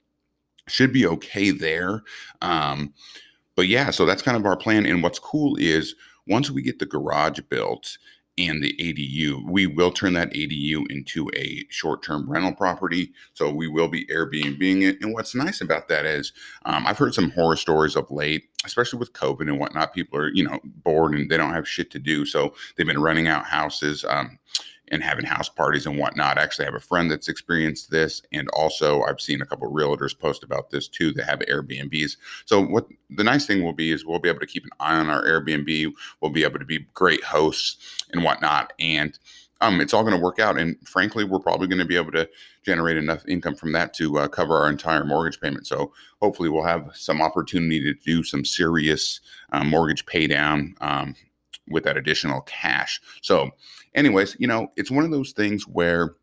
should 0.69 0.93
be 0.93 1.07
okay 1.07 1.51
there. 1.51 2.03
Um, 2.43 2.95
but 3.57 3.69
yeah, 3.69 3.91
so 3.91 4.07
that's 4.07 4.23
kind 4.23 4.37
of 4.37 4.47
our 4.47 4.57
plan. 4.57 4.87
And 4.87 5.03
what's 5.03 5.19
cool 5.19 5.57
is 5.57 5.95
once 6.27 6.51
we 6.51 6.63
get 6.63 6.79
the 6.79 6.87
garage 6.87 7.41
built 7.49 7.99
and 8.39 8.63
the 8.63 8.75
ADU, 8.79 9.49
we 9.51 9.67
will 9.67 9.91
turn 9.91 10.15
that 10.15 10.33
ADU 10.33 10.91
into 10.91 11.31
a 11.35 11.65
short 11.69 12.03
term 12.03 12.31
rental 12.31 12.55
property. 12.55 13.13
So 13.35 13.51
we 13.51 13.69
will 13.69 13.89
be 13.89 14.07
Airbnbing 14.07 14.83
it. 14.83 14.99
And 15.03 15.13
what's 15.13 15.35
nice 15.35 15.61
about 15.61 15.89
that 15.89 16.07
is 16.07 16.33
um, 16.65 16.87
I've 16.87 16.99
heard 16.99 17.15
some 17.15 17.31
horror 17.31 17.57
stories 17.57 17.97
of 17.97 18.11
late, 18.11 18.45
especially 18.65 18.99
with 18.99 19.13
COVID 19.13 19.43
and 19.43 19.59
whatnot. 19.59 19.95
People 19.95 20.19
are, 20.19 20.31
you 20.33 20.45
know, 20.45 20.59
bored 20.65 21.15
and 21.15 21.31
they 21.31 21.37
don't 21.37 21.55
have 21.55 21.69
shit 21.69 21.91
to 21.93 21.99
do. 21.99 22.25
So 22.25 22.55
they've 22.77 22.87
been 22.87 23.03
renting 23.03 23.29
out 23.29 23.45
houses. 23.45 24.05
Um, 24.09 24.39
and 24.91 25.03
having 25.03 25.25
house 25.25 25.49
parties 25.49 25.87
and 25.87 25.99
whatnot. 25.99 26.39
I 26.39 26.43
actually 26.43 26.65
have 26.65 26.75
a 26.75 26.81
friend 26.81 27.11
that's 27.11 27.29
experienced 27.29 27.91
this, 27.91 28.23
and 28.33 28.49
also 28.51 29.03
I've 29.03 29.21
seen 29.21 29.41
a 29.41 29.47
couple 29.47 29.71
realtors 29.71 30.19
post 30.19 30.43
about 30.43 30.71
this 30.71 30.89
too 30.89 31.13
that 31.13 31.27
have 31.27 31.41
Airbnbs. 31.41 32.17
So 32.45 32.61
what 32.61 32.87
the 33.09 33.25
nice 33.25 33.47
thing 33.47 33.63
will 33.63 33.73
be 33.73 33.93
is 33.93 34.05
we'll 34.05 34.19
be 34.19 34.29
able 34.29 34.41
to 34.41 34.47
keep 34.47 34.65
an 34.65 34.71
eye 34.81 34.99
on 34.99 35.11
our 35.11 35.25
Airbnb. 35.25 35.93
We'll 36.21 36.33
be 36.33 36.45
able 36.45 36.59
to 36.59 36.65
be 36.65 36.87
great 36.95 37.25
hosts 37.25 38.05
and 38.13 38.25
whatnot, 38.25 38.73
and 38.79 39.19
um, 39.61 39.81
it's 39.81 39.93
all 39.93 40.03
going 40.03 40.17
to 40.17 40.23
work 40.23 40.39
out. 40.39 40.59
And 40.59 40.77
frankly, 40.89 41.25
we're 41.25 41.39
probably 41.39 41.69
going 41.69 41.81
to 41.81 41.85
be 41.85 41.97
able 41.97 42.13
to 42.13 42.29
generate 42.65 42.97
enough 42.97 43.27
income 43.29 43.55
from 43.55 43.73
that 43.73 43.93
to 43.95 44.19
uh, 44.19 44.29
cover 44.29 44.57
our 44.57 44.71
entire 44.71 45.05
mortgage 45.05 45.41
payment. 45.41 45.67
So 45.67 45.93
hopefully, 46.21 46.49
we'll 46.49 46.65
have 46.65 46.91
some 46.95 47.21
opportunity 47.21 47.81
to 47.81 47.95
do 47.95 48.23
some 48.23 48.45
serious 48.45 49.21
uh, 49.53 49.65
mortgage 49.65 50.07
pay 50.07 50.27
down 50.27 50.75
um, 50.81 51.15
with 51.69 51.85
that 51.85 51.97
additional 51.97 52.41
cash. 52.43 53.01
So 53.23 53.51
anyways, 53.95 54.37
you 54.39 54.47
know, 54.47 54.73
it's 54.77 54.91
one 54.91 55.05
of 55.05 55.11
those 55.11 55.33
things 55.33 55.67
where 55.67 56.15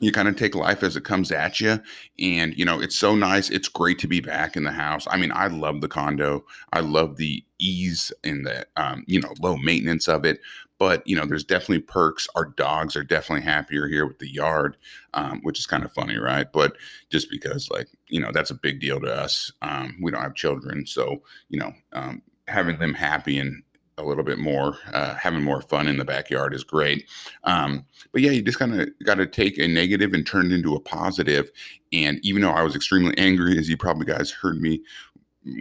you 0.00 0.12
kind 0.12 0.28
of 0.28 0.36
take 0.36 0.54
life 0.54 0.82
as 0.82 0.94
it 0.96 1.04
comes 1.04 1.32
at 1.32 1.58
you 1.58 1.80
and 2.18 2.54
you 2.58 2.66
know 2.66 2.78
it's 2.78 2.96
so 2.96 3.14
nice 3.14 3.48
it's 3.48 3.68
great 3.68 3.98
to 3.98 4.06
be 4.06 4.20
back 4.20 4.56
in 4.56 4.64
the 4.64 4.70
house. 4.70 5.06
I 5.10 5.16
mean 5.16 5.32
i 5.34 5.46
love 5.46 5.80
the 5.80 5.88
condo 5.88 6.44
i 6.72 6.80
love 6.80 7.16
the 7.16 7.42
ease 7.58 8.12
and 8.22 8.44
the 8.44 8.66
um, 8.76 9.04
you 9.06 9.20
know 9.20 9.32
low 9.40 9.56
maintenance 9.56 10.06
of 10.06 10.26
it 10.26 10.40
but 10.78 11.06
you 11.06 11.16
know 11.16 11.24
there's 11.24 11.44
definitely 11.44 11.80
perks. 11.80 12.28
Our 12.34 12.44
dogs 12.44 12.96
are 12.96 13.04
definitely 13.04 13.44
happier 13.44 13.88
here 13.88 14.06
with 14.06 14.18
the 14.18 14.30
yard 14.30 14.76
um, 15.14 15.40
which 15.42 15.58
is 15.58 15.66
kind 15.66 15.84
of 15.84 15.92
funny 15.92 16.18
right? 16.18 16.50
But 16.52 16.76
just 17.10 17.30
because 17.30 17.70
like 17.70 17.88
you 18.08 18.20
know 18.20 18.30
that's 18.32 18.50
a 18.50 18.54
big 18.54 18.80
deal 18.80 19.00
to 19.00 19.12
us. 19.12 19.52
Um, 19.62 19.96
we 20.02 20.10
don't 20.10 20.22
have 20.22 20.34
children 20.34 20.86
so 20.86 21.22
you 21.48 21.58
know 21.58 21.72
um, 21.92 22.22
having 22.48 22.78
them 22.78 22.94
happy 22.94 23.38
and 23.38 23.62
a 23.98 24.04
little 24.04 24.24
bit 24.24 24.38
more. 24.38 24.76
Uh, 24.92 25.14
having 25.14 25.42
more 25.42 25.62
fun 25.62 25.88
in 25.88 25.96
the 25.96 26.04
backyard 26.04 26.52
is 26.52 26.62
great. 26.62 27.08
Um, 27.44 27.84
but 28.12 28.20
yeah, 28.20 28.30
you 28.30 28.42
just 28.42 28.58
kind 28.58 28.78
of 28.78 28.88
got 29.04 29.14
to 29.14 29.26
take 29.26 29.58
a 29.58 29.66
negative 29.66 30.12
and 30.12 30.26
turn 30.26 30.46
it 30.46 30.52
into 30.52 30.74
a 30.74 30.80
positive. 30.80 31.50
And 31.92 32.18
even 32.22 32.42
though 32.42 32.50
I 32.50 32.62
was 32.62 32.76
extremely 32.76 33.16
angry, 33.16 33.58
as 33.58 33.68
you 33.68 33.76
probably 33.76 34.06
guys 34.06 34.30
heard 34.30 34.60
me 34.60 34.82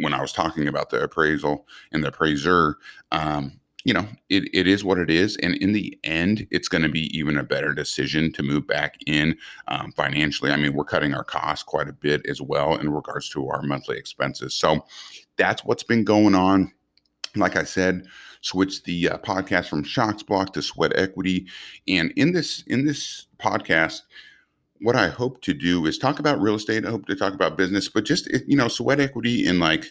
when 0.01 0.13
I 0.13 0.19
was 0.19 0.33
talking 0.33 0.67
about 0.67 0.89
the 0.89 1.01
appraisal 1.01 1.65
and 1.93 2.03
the 2.03 2.09
appraiser, 2.09 2.77
um, 3.11 3.59
you 3.85 3.93
know, 3.93 4.05
it, 4.29 4.49
it 4.51 4.67
is 4.67 4.83
what 4.83 4.97
it 4.97 5.09
is. 5.11 5.37
And 5.37 5.55
in 5.55 5.71
the 5.71 5.97
end, 6.03 6.47
it's 6.51 6.67
going 6.67 6.81
to 6.81 6.89
be 6.89 7.17
even 7.17 7.37
a 7.37 7.43
better 7.43 7.71
decision 7.71 8.33
to 8.33 8.43
move 8.43 8.67
back 8.67 8.97
in 9.05 9.37
um, 9.67 9.93
financially. 9.93 10.51
I 10.51 10.57
mean, 10.57 10.73
we're 10.73 10.83
cutting 10.83 11.13
our 11.13 11.23
costs 11.23 11.63
quite 11.63 11.87
a 11.87 11.93
bit 11.93 12.25
as 12.27 12.41
well 12.41 12.75
in 12.75 12.91
regards 12.91 13.29
to 13.29 13.47
our 13.47 13.61
monthly 13.61 13.97
expenses. 13.97 14.55
So 14.55 14.83
that's 15.37 15.63
what's 15.63 15.83
been 15.83 16.03
going 16.03 16.35
on 16.35 16.73
like 17.35 17.55
I 17.55 17.63
said, 17.63 18.05
switch 18.41 18.83
the 18.83 19.09
uh, 19.09 19.17
podcast 19.19 19.67
from 19.67 19.83
Shocks 19.83 20.23
Block 20.23 20.53
to 20.53 20.61
Sweat 20.61 20.93
Equity, 20.95 21.47
and 21.87 22.11
in 22.15 22.33
this 22.33 22.63
in 22.67 22.85
this 22.85 23.27
podcast, 23.39 24.01
what 24.81 24.95
I 24.95 25.07
hope 25.07 25.41
to 25.41 25.53
do 25.53 25.85
is 25.85 25.97
talk 25.97 26.19
about 26.19 26.41
real 26.41 26.55
estate. 26.55 26.85
I 26.85 26.91
hope 26.91 27.05
to 27.07 27.15
talk 27.15 27.33
about 27.33 27.57
business, 27.57 27.89
but 27.89 28.05
just 28.05 28.29
you 28.47 28.55
know, 28.55 28.67
sweat 28.67 28.99
equity 28.99 29.45
in 29.45 29.59
like 29.59 29.85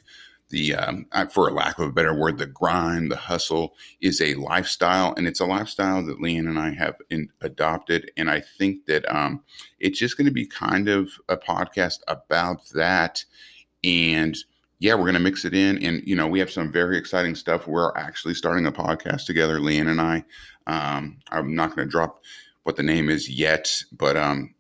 the 0.50 0.74
um, 0.74 1.06
for 1.30 1.48
a 1.48 1.52
lack 1.52 1.78
of 1.78 1.88
a 1.88 1.92
better 1.92 2.14
word, 2.14 2.38
the 2.38 2.46
grind, 2.46 3.10
the 3.10 3.16
hustle 3.16 3.74
is 4.00 4.20
a 4.20 4.34
lifestyle, 4.34 5.14
and 5.16 5.26
it's 5.26 5.40
a 5.40 5.46
lifestyle 5.46 6.04
that 6.04 6.20
Leanne 6.20 6.48
and 6.48 6.58
I 6.58 6.74
have 6.74 6.96
in, 7.10 7.28
adopted. 7.40 8.10
And 8.16 8.30
I 8.30 8.40
think 8.40 8.86
that 8.86 9.04
um, 9.14 9.42
it's 9.80 9.98
just 9.98 10.16
going 10.16 10.26
to 10.26 10.32
be 10.32 10.46
kind 10.46 10.88
of 10.88 11.10
a 11.28 11.36
podcast 11.36 12.00
about 12.08 12.68
that. 12.74 13.24
And 13.82 14.36
yeah, 14.84 14.92
we're 14.92 15.04
going 15.04 15.14
to 15.14 15.20
mix 15.20 15.46
it 15.46 15.54
in, 15.54 15.82
and 15.82 16.06
you 16.06 16.14
know, 16.14 16.26
we 16.26 16.38
have 16.40 16.50
some 16.50 16.70
very 16.70 16.98
exciting 16.98 17.34
stuff. 17.34 17.66
We're 17.66 17.96
actually 17.96 18.34
starting 18.34 18.66
a 18.66 18.70
podcast 18.70 19.24
together, 19.24 19.58
Leanne 19.58 19.88
and 19.88 19.98
I. 19.98 20.24
Um, 20.66 21.20
I'm 21.30 21.54
not 21.54 21.74
going 21.74 21.88
to 21.88 21.90
drop 21.90 22.22
what 22.64 22.76
the 22.76 22.82
name 22.82 23.08
is 23.08 23.30
yet, 23.30 23.82
but 23.92 24.14
um, 24.18 24.54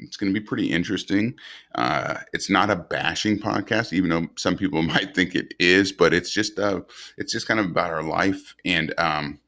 it's 0.00 0.16
going 0.16 0.34
to 0.34 0.40
be 0.40 0.44
pretty 0.44 0.72
interesting. 0.72 1.36
Uh, 1.76 2.16
it's 2.32 2.50
not 2.50 2.70
a 2.70 2.74
bashing 2.74 3.38
podcast, 3.38 3.92
even 3.92 4.10
though 4.10 4.26
some 4.36 4.56
people 4.56 4.82
might 4.94 5.14
think 5.14 5.36
it 5.36 5.54
is, 5.60 5.92
but 5.92 6.12
it's 6.12 6.32
just 6.32 6.58
uh, 6.58 6.80
it's 7.16 7.32
just 7.32 7.46
kind 7.46 7.60
of 7.60 7.66
about 7.66 7.92
our 7.92 8.02
life 8.02 8.56
and 8.64 8.92
um, 8.98 9.38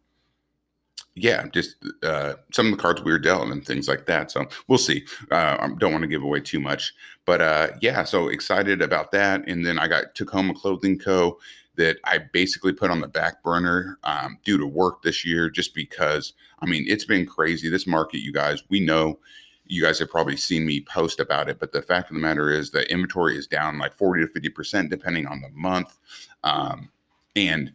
yeah, 1.14 1.46
just 1.48 1.76
uh, 2.02 2.34
some 2.52 2.66
of 2.66 2.72
the 2.72 2.78
cards 2.78 3.02
we 3.02 3.12
were 3.12 3.18
dealt 3.18 3.50
and 3.50 3.64
things 3.64 3.88
like 3.88 4.06
that. 4.06 4.30
So 4.30 4.46
we'll 4.68 4.78
see. 4.78 5.04
Uh, 5.30 5.56
I 5.60 5.68
don't 5.78 5.92
want 5.92 6.02
to 6.02 6.08
give 6.08 6.22
away 6.22 6.40
too 6.40 6.60
much, 6.60 6.94
but 7.24 7.40
uh, 7.40 7.68
yeah, 7.80 8.04
so 8.04 8.28
excited 8.28 8.80
about 8.80 9.10
that. 9.12 9.46
And 9.48 9.66
then 9.66 9.78
I 9.78 9.88
got 9.88 10.14
Tacoma 10.14 10.54
Clothing 10.54 10.98
Co. 10.98 11.38
that 11.76 11.98
I 12.04 12.18
basically 12.18 12.72
put 12.72 12.90
on 12.90 13.00
the 13.00 13.08
back 13.08 13.42
burner 13.42 13.98
um, 14.04 14.38
due 14.44 14.58
to 14.58 14.66
work 14.66 15.02
this 15.02 15.24
year, 15.24 15.50
just 15.50 15.74
because 15.74 16.32
I 16.60 16.66
mean 16.66 16.84
it's 16.86 17.04
been 17.04 17.26
crazy. 17.26 17.68
This 17.68 17.86
market, 17.86 18.20
you 18.20 18.32
guys, 18.32 18.62
we 18.68 18.80
know 18.80 19.18
you 19.66 19.82
guys 19.82 19.98
have 20.00 20.10
probably 20.10 20.36
seen 20.36 20.66
me 20.66 20.80
post 20.80 21.20
about 21.20 21.48
it, 21.48 21.58
but 21.60 21.72
the 21.72 21.82
fact 21.82 22.10
of 22.10 22.14
the 22.14 22.20
matter 22.20 22.50
is 22.50 22.70
the 22.70 22.90
inventory 22.90 23.36
is 23.36 23.46
down 23.46 23.78
like 23.78 23.94
40 23.94 24.26
to 24.26 24.40
50% 24.40 24.90
depending 24.90 25.26
on 25.26 25.40
the 25.40 25.50
month. 25.50 25.96
Um, 26.42 26.90
and 27.36 27.72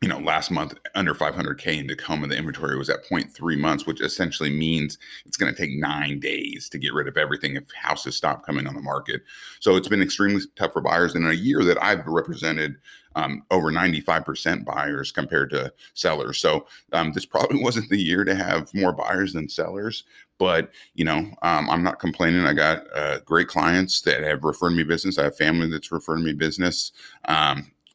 you 0.00 0.08
know, 0.08 0.18
last 0.18 0.50
month 0.50 0.74
under 0.94 1.14
500K 1.14 1.78
in 1.78 1.86
Tacoma, 1.88 2.26
the 2.26 2.36
inventory 2.36 2.78
was 2.78 2.88
at 2.88 3.04
0.3 3.04 3.58
months, 3.58 3.86
which 3.86 4.00
essentially 4.00 4.48
means 4.48 4.96
it's 5.26 5.36
going 5.36 5.54
to 5.54 5.60
take 5.60 5.76
nine 5.76 6.18
days 6.18 6.70
to 6.70 6.78
get 6.78 6.94
rid 6.94 7.06
of 7.06 7.18
everything 7.18 7.54
if 7.54 7.64
houses 7.74 8.16
stop 8.16 8.44
coming 8.46 8.66
on 8.66 8.74
the 8.74 8.80
market. 8.80 9.22
So 9.60 9.76
it's 9.76 9.88
been 9.88 10.00
extremely 10.00 10.40
tough 10.56 10.72
for 10.72 10.80
buyers. 10.80 11.14
In 11.14 11.26
a 11.26 11.34
year 11.34 11.62
that 11.64 11.82
I've 11.82 12.06
represented 12.06 12.76
um, 13.14 13.42
over 13.50 13.70
95% 13.70 14.64
buyers 14.64 15.12
compared 15.12 15.50
to 15.50 15.70
sellers. 15.92 16.38
So 16.38 16.66
um, 16.94 17.12
this 17.12 17.26
probably 17.26 17.62
wasn't 17.62 17.90
the 17.90 18.00
year 18.00 18.24
to 18.24 18.34
have 18.34 18.72
more 18.72 18.92
buyers 18.92 19.34
than 19.34 19.50
sellers. 19.50 20.04
But 20.38 20.70
you 20.94 21.04
know, 21.04 21.30
um, 21.42 21.68
I'm 21.68 21.82
not 21.82 21.98
complaining. 21.98 22.46
I 22.46 22.54
got 22.54 22.84
uh, 22.96 23.18
great 23.26 23.48
clients 23.48 24.00
that 24.02 24.22
have 24.22 24.44
referred 24.44 24.70
me 24.70 24.84
business. 24.84 25.18
I 25.18 25.24
have 25.24 25.36
family 25.36 25.68
that's 25.68 25.92
referred 25.92 26.20
me 26.20 26.32
business. 26.32 26.92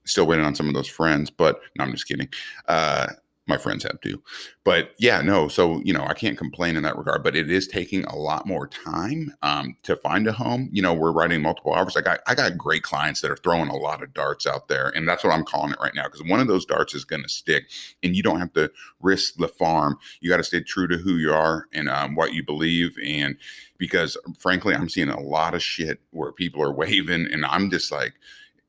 Still 0.05 0.27
waiting 0.27 0.45
on 0.45 0.55
some 0.55 0.67
of 0.67 0.73
those 0.73 0.87
friends, 0.87 1.29
but 1.29 1.59
no, 1.77 1.83
I'm 1.83 1.91
just 1.91 2.07
kidding. 2.07 2.29
Uh, 2.67 3.07
my 3.47 3.57
friends 3.57 3.83
have 3.83 4.01
too. 4.01 4.21
But 4.63 4.91
yeah, 4.97 5.21
no. 5.21 5.47
So 5.47 5.81
you 5.83 5.93
know, 5.93 6.03
I 6.05 6.13
can't 6.13 6.37
complain 6.37 6.75
in 6.75 6.83
that 6.83 6.97
regard. 6.97 7.23
But 7.23 7.35
it 7.35 7.51
is 7.51 7.67
taking 7.67 8.03
a 8.05 8.15
lot 8.15 8.47
more 8.47 8.67
time 8.67 9.33
um, 9.43 9.75
to 9.83 9.95
find 9.95 10.27
a 10.27 10.31
home. 10.31 10.69
You 10.71 10.81
know, 10.81 10.93
we're 10.93 11.11
writing 11.11 11.41
multiple 11.41 11.73
offers. 11.73 11.95
I 11.95 12.01
got 12.01 12.21
I 12.27 12.33
got 12.33 12.57
great 12.57 12.83
clients 12.83 13.21
that 13.21 13.31
are 13.31 13.37
throwing 13.37 13.69
a 13.69 13.75
lot 13.75 14.01
of 14.01 14.13
darts 14.13 14.47
out 14.47 14.67
there, 14.67 14.89
and 14.95 15.07
that's 15.07 15.23
what 15.23 15.33
I'm 15.33 15.45
calling 15.45 15.73
it 15.73 15.79
right 15.79 15.93
now 15.93 16.05
because 16.05 16.23
one 16.23 16.39
of 16.39 16.47
those 16.47 16.65
darts 16.65 16.95
is 16.95 17.05
going 17.05 17.23
to 17.23 17.29
stick, 17.29 17.65
and 18.01 18.15
you 18.15 18.23
don't 18.23 18.39
have 18.39 18.53
to 18.53 18.71
risk 18.99 19.35
the 19.35 19.47
farm. 19.47 19.97
You 20.21 20.29
got 20.29 20.37
to 20.37 20.43
stay 20.43 20.61
true 20.61 20.87
to 20.87 20.97
who 20.97 21.15
you 21.15 21.31
are 21.31 21.67
and 21.71 21.87
um, 21.87 22.15
what 22.15 22.33
you 22.33 22.43
believe, 22.43 22.97
and 23.03 23.37
because 23.77 24.17
frankly, 24.39 24.73
I'm 24.73 24.89
seeing 24.89 25.09
a 25.09 25.19
lot 25.19 25.53
of 25.53 25.61
shit 25.61 26.01
where 26.11 26.31
people 26.31 26.63
are 26.63 26.73
waving, 26.73 27.27
and 27.31 27.45
I'm 27.45 27.69
just 27.69 27.91
like 27.91 28.13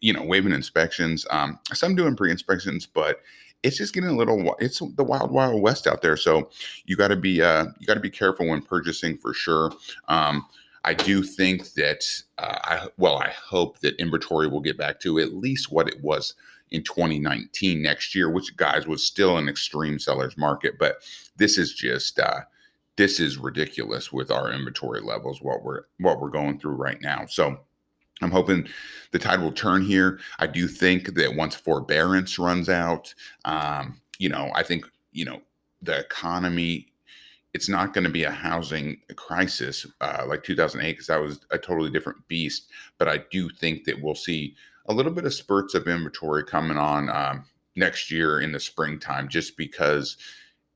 you 0.07 0.13
know, 0.13 0.23
waiving 0.23 0.53
inspections. 0.53 1.27
Um, 1.31 1.59
some 1.75 1.97
doing 1.97 2.15
pre-inspections, 2.15 2.87
but 2.87 3.23
it's 3.65 3.77
just 3.77 3.93
getting 3.93 4.11
a 4.11 4.17
little. 4.17 4.55
It's 4.61 4.79
the 4.79 5.03
wild, 5.03 5.33
wild 5.33 5.61
west 5.61 5.89
out 5.89 6.01
there. 6.01 6.17
So 6.17 6.49
you 6.85 6.95
got 6.95 7.09
to 7.09 7.17
be 7.17 7.43
uh, 7.43 7.67
you 7.81 7.89
got 7.89 7.95
to 7.95 8.01
be 8.01 8.11
careful 8.11 8.47
when 8.47 8.63
purchasing 8.63 9.19
for 9.19 9.35
sure. 9.35 9.73
Um, 10.07 10.47
I 10.85 10.95
do 10.95 11.25
think 11.25 11.73
that 11.73 12.05
uh, 12.39 12.59
I 12.63 12.89
well, 12.99 13.17
I 13.17 13.31
hope 13.31 13.81
that 13.81 14.01
inventory 14.01 14.47
will 14.47 14.61
get 14.61 14.79
back 14.79 15.01
to 15.01 15.19
at 15.19 15.35
least 15.35 15.73
what 15.73 15.89
it 15.89 16.01
was 16.01 16.35
in 16.71 16.85
2019 16.85 17.83
next 17.83 18.15
year, 18.15 18.31
which 18.31 18.57
guys 18.57 18.87
was 18.87 19.03
still 19.03 19.39
an 19.39 19.49
extreme 19.49 19.99
sellers 19.99 20.37
market. 20.37 20.79
But 20.79 20.99
this 21.37 21.59
is 21.59 21.75
just 21.75 22.21
uh, 22.21 22.43
this 22.95 23.19
is 23.19 23.39
ridiculous 23.39 24.13
with 24.13 24.31
our 24.31 24.53
inventory 24.53 25.01
levels. 25.01 25.43
What 25.43 25.65
we're 25.65 25.83
what 25.99 26.21
we're 26.21 26.31
going 26.31 26.61
through 26.61 26.77
right 26.77 27.03
now. 27.03 27.27
So 27.27 27.59
I'm 28.23 28.31
hoping 28.31 28.69
the 29.13 29.19
tide 29.19 29.41
will 29.41 29.53
turn 29.53 29.83
here. 29.83 30.19
I 30.39 30.47
do 30.47 30.69
think 30.69 31.15
that 31.15 31.37
once 31.37 31.55
forbearance 31.55 32.39
runs 32.39 32.69
out, 32.69 33.15
um, 33.45 34.01
you 34.19 34.29
know, 34.29 34.51
I 34.55 34.63
think, 34.63 34.87
you 35.13 35.25
know, 35.25 35.43
the 35.83 35.99
economy, 35.99 36.89
it's 37.53 37.69
not 37.69 37.93
going 37.93 38.05
to 38.05 38.11
be 38.11 38.25
a 38.25 38.31
housing 38.31 39.01
crisis 39.17 39.87
uh, 40.01 40.25
like 40.27 40.43
2008 40.43 40.93
because 40.93 41.07
that 41.07 41.21
was 41.21 41.41
a 41.51 41.59
totally 41.59 41.91
different 41.91 42.27
beast. 42.29 42.71
But 42.99 43.09
I 43.09 43.19
do 43.31 43.51
think 43.51 43.85
that 43.85 44.01
we'll 44.01 44.15
see 44.15 44.55
a 44.87 44.95
little 44.95 45.13
bit 45.13 45.27
of 45.27 45.35
spurts 45.35 45.75
of 45.75 45.87
inventory 45.87 46.45
coming 46.45 46.79
on 46.79 47.11
um, 47.11 47.45
next 47.75 48.11
year 48.11 48.41
in 48.41 48.53
the 48.53 48.61
springtime 48.61 49.29
just 49.29 49.57
because 49.57 50.17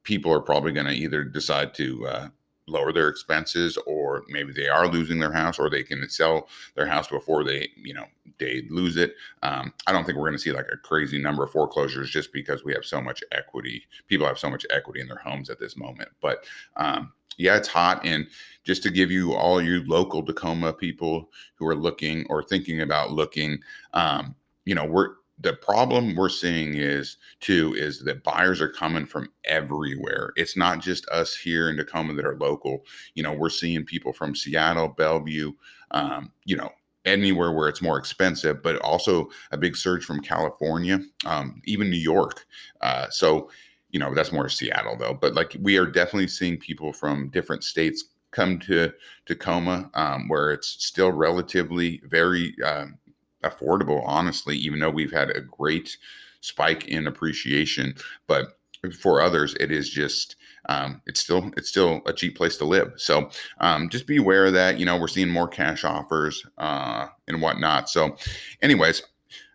people 0.03 0.33
are 0.33 0.41
probably 0.41 0.73
going 0.73 0.87
to 0.87 0.93
either 0.93 1.25
decide 1.25 1.75
to 1.75 2.07
uh, 2.07 2.29
lower 2.71 2.93
their 2.93 3.09
expenses 3.09 3.77
or 3.87 4.25
maybe 4.29 4.53
they 4.53 4.69
are 4.69 4.89
losing 4.89 5.19
their 5.19 5.33
house 5.33 5.59
or 5.59 5.69
they 5.69 5.83
can 5.83 6.09
sell 6.09 6.49
their 6.75 6.87
house 6.87 7.09
before 7.09 7.45
they 7.45 7.69
you 7.77 7.95
know 7.95 8.07
they 8.39 8.63
lose 8.71 8.97
it. 8.97 9.15
Um, 9.43 9.73
i 9.87 9.93
don't 9.93 10.05
think 10.05 10.17
we're 10.17 10.29
going 10.29 10.39
to 10.39 10.43
see 10.43 10.53
like 10.53 10.69
a 10.73 10.77
crazy 10.77 11.19
number 11.19 11.43
of 11.45 11.51
foreclosures 11.51 12.11
just 12.11 12.33
because 12.33 12.65
we 12.65 12.73
have 12.73 12.85
so 12.85 13.01
much 13.01 13.23
equity 13.33 13.83
people 14.07 14.27
have 14.27 14.39
so 14.39 14.51
much 14.51 14.65
equity 14.71 15.01
in 15.01 15.09
their 15.09 15.19
homes 15.19 15.51
at 15.51 15.59
this 15.59 15.77
moment. 15.77 16.09
But 16.21 16.45
um, 16.77 17.13
yeah 17.37 17.57
it's 17.57 17.69
hot 17.69 18.05
and 18.05 18.27
just 18.65 18.83
to 18.83 18.91
give 18.91 19.11
you 19.11 19.33
all 19.33 19.61
you 19.61 19.83
local 19.87 20.23
tacoma 20.23 20.73
people 20.73 21.31
who 21.55 21.67
are 21.67 21.77
looking 21.77 22.27
or 22.29 22.43
thinking 22.43 22.81
about 22.83 23.13
looking 23.13 23.59
um, 23.95 24.35
you 24.65 24.75
know 24.75 24.85
we're 24.85 25.15
the 25.43 25.55
problem 25.55 26.15
we're 26.15 26.29
seeing 26.29 26.75
is 26.75 27.17
too 27.41 27.75
is 27.75 28.01
that 28.05 28.23
buyers 28.23 28.61
are 28.61 28.69
coming 28.69 29.07
from 29.07 29.29
everywhere. 29.45 30.33
It's 30.37 30.57
not 30.57 30.81
just 30.81 31.09
us 31.09 31.35
here 31.35 31.71
in 31.71 31.77
Tacoma 31.77 32.15
that 32.15 32.27
are 32.27 32.37
local. 32.37 32.85
You 33.15 33.23
know, 33.23 33.33
we're 33.33 33.49
seeing 33.49 33.85
people 33.85 34.13
from 34.13 34.35
Seattle, 34.35 34.89
Bellevue, 34.89 35.53
um, 35.93 36.33
you 36.45 36.57
know, 36.57 36.71
anywhere 37.05 37.53
where 37.53 37.69
it's 37.69 37.81
more 37.83 37.99
expensive, 37.99 38.63
but 38.63 38.77
also 38.81 39.31
a 39.53 39.57
big 39.57 39.77
surge 39.77 40.05
from 40.05 40.21
California, 40.21 41.01
um, 41.25 41.63
even 41.65 41.89
New 41.89 41.97
York. 41.97 42.45
Uh, 42.83 43.09
so, 43.09 43.51
you 43.91 43.99
know, 43.99 44.15
that's 44.15 44.33
more 44.33 44.49
Seattle 44.49 44.97
though. 44.99 45.15
But 45.15 45.35
like 45.35 45.57
we 45.61 45.79
are 45.79 45.87
definitely 45.87 46.29
seeing 46.29 46.59
people 46.59 46.93
from 46.93 47.31
different 47.31 47.65
states 47.65 48.05
come 48.31 48.59
to 48.61 48.93
Tacoma, 49.27 49.91
um, 49.95 50.29
where 50.29 50.53
it's 50.53 50.69
still 50.85 51.11
relatively 51.11 52.01
very 52.05 52.55
um, 52.63 52.99
affordable, 53.43 54.03
honestly, 54.07 54.57
even 54.57 54.81
though 54.81 54.91
we've 54.91 55.13
had 55.13 55.31
a 55.31 55.41
great 55.41 55.97
spike 56.41 56.89
in 56.89 57.07
appreciation. 57.07 57.95
But 58.27 58.59
for 59.01 59.21
others, 59.21 59.55
it 59.61 59.71
is 59.71 59.91
just 59.91 60.37
um, 60.69 61.01
it's 61.07 61.21
still 61.21 61.51
it's 61.57 61.69
still 61.69 62.03
a 62.07 62.13
cheap 62.13 62.37
place 62.37 62.57
to 62.59 62.65
live. 62.65 62.93
So 62.97 63.31
um, 63.61 63.89
just 63.89 64.07
be 64.07 64.17
aware 64.17 64.47
of 64.47 64.53
that. 64.55 64.79
You 64.79 64.87
know, 64.87 64.99
we're 64.99 65.09
seeing 65.09 65.29
more 65.29 65.49
cash 65.49 65.85
offers 65.85 66.45
uh, 66.59 67.07
and 67.29 67.41
whatnot. 67.43 67.89
So, 67.89 68.17
anyways, 68.63 69.03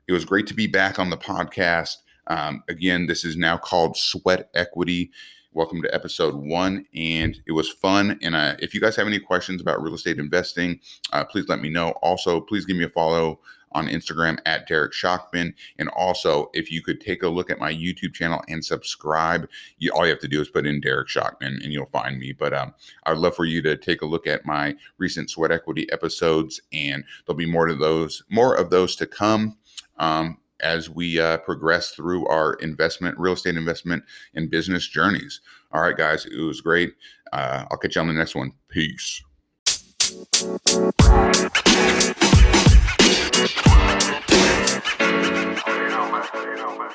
it 0.07 0.13
was 0.13 0.25
great 0.25 0.47
to 0.47 0.53
be 0.53 0.67
back 0.67 0.99
on 0.99 1.09
the 1.09 1.17
podcast. 1.17 1.97
Um, 2.27 2.63
again, 2.67 3.05
this 3.07 3.23
is 3.23 3.37
now 3.37 3.57
called 3.57 3.97
Sweat 3.97 4.49
Equity. 4.55 5.11
Welcome 5.53 5.81
to 5.83 5.95
episode 5.95 6.35
one, 6.35 6.85
and 6.93 7.39
it 7.47 7.53
was 7.53 7.69
fun. 7.69 8.19
And 8.21 8.35
uh, 8.35 8.55
if 8.59 8.73
you 8.73 8.81
guys 8.81 8.97
have 8.97 9.07
any 9.07 9.19
questions 9.19 9.61
about 9.61 9.81
real 9.81 9.93
estate 9.93 10.19
investing, 10.19 10.81
uh, 11.13 11.23
please 11.23 11.47
let 11.47 11.61
me 11.61 11.69
know. 11.69 11.91
Also, 12.01 12.41
please 12.41 12.65
give 12.65 12.75
me 12.75 12.83
a 12.83 12.89
follow 12.89 13.39
on 13.75 13.87
Instagram 13.87 14.39
at 14.45 14.67
Derek 14.67 14.93
Shockman. 14.93 15.53
And 15.77 15.89
also, 15.89 16.49
if 16.53 16.71
you 16.71 16.81
could 16.81 17.01
take 17.01 17.21
a 17.21 17.27
look 17.27 17.51
at 17.51 17.59
my 17.59 17.71
YouTube 17.71 18.13
channel 18.13 18.41
and 18.47 18.63
subscribe, 18.63 19.47
you, 19.77 19.91
all 19.91 20.05
you 20.05 20.11
have 20.11 20.19
to 20.21 20.27
do 20.27 20.41
is 20.41 20.49
put 20.49 20.65
in 20.65 20.81
Derek 20.81 21.09
Shockman 21.09 21.61
and 21.63 21.71
you'll 21.71 21.85
find 21.85 22.17
me. 22.17 22.31
But 22.31 22.53
um, 22.53 22.73
I'd 23.03 23.17
love 23.17 23.35
for 23.35 23.45
you 23.45 23.61
to 23.63 23.75
take 23.75 24.01
a 24.01 24.07
look 24.07 24.25
at 24.25 24.45
my 24.45 24.75
recent 24.97 25.29
sweat 25.29 25.51
equity 25.51 25.91
episodes, 25.91 26.61
and 26.73 27.03
there'll 27.25 27.37
be 27.37 27.45
more 27.45 27.67
to 27.67 27.75
those, 27.75 28.23
more 28.29 28.55
of 28.55 28.69
those 28.69 28.95
to 28.95 29.05
come. 29.05 29.57
Um, 29.97 30.39
as 30.61 30.89
we 30.89 31.19
uh, 31.19 31.37
progress 31.39 31.91
through 31.91 32.25
our 32.27 32.53
investment, 32.55 33.19
real 33.19 33.33
estate 33.33 33.57
investment, 33.57 34.03
and 34.33 34.49
business 34.49 34.87
journeys. 34.87 35.41
All 35.73 35.81
right, 35.81 35.97
guys, 35.97 36.25
it 36.25 36.41
was 36.41 36.61
great. 36.61 36.95
Uh, 37.33 37.65
I'll 37.69 37.77
catch 37.77 37.95
you 37.95 38.01
on 38.01 38.07
the 38.07 38.13
next 38.13 38.35
one. 38.35 38.53
Peace. 38.69 39.21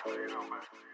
You 0.07 0.28
know, 0.28 0.42
man. 0.42 0.90